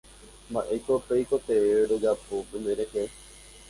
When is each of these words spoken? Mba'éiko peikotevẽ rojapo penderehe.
Mba'éiko 0.49 0.93
peikotevẽ 1.07 1.85
rojapo 1.89 2.35
penderehe. 2.49 3.03